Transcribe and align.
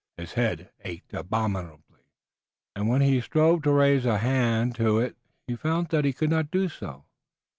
His 0.17 0.33
head 0.33 0.71
ached 0.83 1.13
abominably, 1.13 2.07
and 2.75 2.89
when 2.89 3.01
he 3.01 3.21
strove 3.21 3.61
to 3.61 3.71
raise 3.71 4.03
a 4.03 4.17
hand 4.17 4.73
to 4.77 4.97
it 4.97 5.15
he 5.45 5.55
found 5.55 5.89
that 5.89 6.05
he 6.05 6.11
could 6.11 6.31
not 6.31 6.49
do 6.49 6.69
so. 6.69 7.05